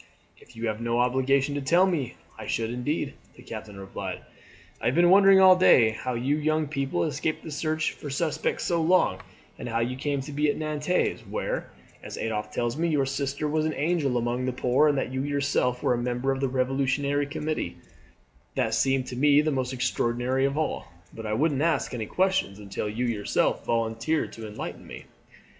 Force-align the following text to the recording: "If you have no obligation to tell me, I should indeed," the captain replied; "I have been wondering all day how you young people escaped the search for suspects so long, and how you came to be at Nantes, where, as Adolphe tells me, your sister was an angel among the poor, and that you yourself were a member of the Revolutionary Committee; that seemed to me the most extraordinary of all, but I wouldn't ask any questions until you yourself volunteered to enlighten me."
"If 0.39 0.55
you 0.55 0.65
have 0.67 0.81
no 0.81 0.97
obligation 0.97 1.53
to 1.53 1.61
tell 1.61 1.85
me, 1.85 2.15
I 2.35 2.47
should 2.47 2.71
indeed," 2.71 3.13
the 3.35 3.43
captain 3.43 3.79
replied; 3.79 4.21
"I 4.81 4.87
have 4.87 4.95
been 4.95 5.11
wondering 5.11 5.39
all 5.39 5.55
day 5.55 5.91
how 5.91 6.15
you 6.15 6.37
young 6.37 6.65
people 6.67 7.03
escaped 7.03 7.43
the 7.43 7.51
search 7.51 7.91
for 7.91 8.09
suspects 8.09 8.63
so 8.63 8.81
long, 8.81 9.21
and 9.59 9.69
how 9.69 9.79
you 9.81 9.95
came 9.95 10.21
to 10.21 10.31
be 10.31 10.49
at 10.49 10.57
Nantes, 10.57 11.19
where, 11.27 11.69
as 12.01 12.17
Adolphe 12.17 12.51
tells 12.51 12.77
me, 12.77 12.87
your 12.87 13.05
sister 13.05 13.47
was 13.47 13.67
an 13.67 13.75
angel 13.75 14.17
among 14.17 14.47
the 14.47 14.53
poor, 14.53 14.87
and 14.87 14.97
that 14.97 15.13
you 15.13 15.21
yourself 15.21 15.83
were 15.83 15.93
a 15.93 15.99
member 15.99 16.31
of 16.31 16.39
the 16.41 16.49
Revolutionary 16.49 17.27
Committee; 17.27 17.77
that 18.55 18.73
seemed 18.73 19.05
to 19.05 19.15
me 19.15 19.39
the 19.41 19.51
most 19.51 19.71
extraordinary 19.71 20.45
of 20.45 20.57
all, 20.57 20.87
but 21.13 21.27
I 21.27 21.33
wouldn't 21.33 21.61
ask 21.61 21.93
any 21.93 22.07
questions 22.07 22.57
until 22.57 22.89
you 22.89 23.05
yourself 23.05 23.65
volunteered 23.65 24.33
to 24.33 24.47
enlighten 24.47 24.87
me." 24.87 25.05